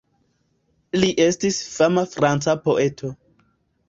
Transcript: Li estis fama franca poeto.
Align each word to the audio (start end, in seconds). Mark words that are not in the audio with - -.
Li 1.03 1.09
estis 1.25 1.59
fama 1.73 2.05
franca 2.13 2.57
poeto. 2.65 3.11